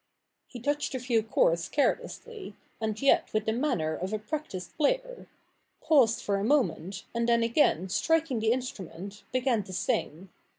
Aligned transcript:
He 0.47 0.59
touched 0.59 0.95
a 0.95 0.99
few 0.99 1.21
chords 1.21 1.69
carelessly, 1.69 2.55
and 2.81 2.99
yet 2.99 3.31
with 3.33 3.45
the 3.45 3.53
manner 3.53 3.93
of 3.95 4.11
a 4.13 4.17
practised 4.17 4.75
player; 4.75 5.27
paused 5.79 6.21
for 6.21 6.37
a 6.37 6.43
moment, 6.43 7.05
and 7.13 7.29
then 7.29 7.43
again 7.43 7.87
striking 7.87 8.39
the 8.39 8.51
instrument 8.51 9.21
began 9.31 9.61
to 9.65 9.73
sing. 9.73 10.29